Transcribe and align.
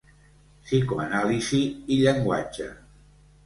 Psicoanàlisi 0.69 1.61
i 1.97 2.01
llenguatge. 2.01 2.73